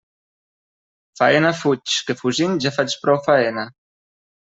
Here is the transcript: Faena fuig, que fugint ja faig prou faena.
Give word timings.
Faena 1.21 1.53
fuig, 1.61 1.99
que 2.09 2.17
fugint 2.25 2.59
ja 2.67 2.75
faig 2.81 2.99
prou 3.07 3.25
faena. 3.31 3.71